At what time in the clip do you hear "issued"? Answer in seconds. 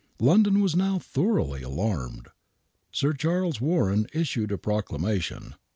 4.13-4.51